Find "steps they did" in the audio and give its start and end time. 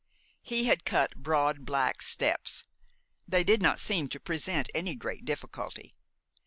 2.01-3.61